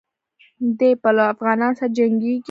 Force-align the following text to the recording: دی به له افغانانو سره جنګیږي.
دی 0.79 0.91
به 1.01 1.09
له 1.15 1.23
افغانانو 1.33 1.77
سره 1.79 1.91
جنګیږي. 1.97 2.35